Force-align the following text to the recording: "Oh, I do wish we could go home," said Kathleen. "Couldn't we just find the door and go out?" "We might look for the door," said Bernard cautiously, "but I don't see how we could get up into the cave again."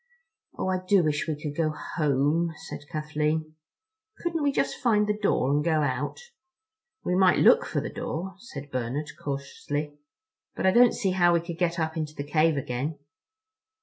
"Oh, 0.57 0.67
I 0.69 0.79
do 0.83 1.03
wish 1.03 1.27
we 1.27 1.39
could 1.39 1.55
go 1.55 1.69
home," 1.69 2.51
said 2.57 2.87
Kathleen. 2.89 3.53
"Couldn't 4.17 4.41
we 4.41 4.51
just 4.51 4.77
find 4.81 5.05
the 5.05 5.15
door 5.15 5.51
and 5.51 5.63
go 5.63 5.83
out?" 5.83 6.19
"We 7.03 7.13
might 7.13 7.37
look 7.37 7.67
for 7.67 7.81
the 7.81 7.89
door," 7.93 8.33
said 8.39 8.71
Bernard 8.71 9.11
cautiously, 9.19 9.99
"but 10.55 10.65
I 10.65 10.71
don't 10.71 10.95
see 10.95 11.11
how 11.11 11.35
we 11.35 11.39
could 11.39 11.59
get 11.59 11.77
up 11.79 11.95
into 11.97 12.15
the 12.15 12.23
cave 12.23 12.57
again." 12.57 12.97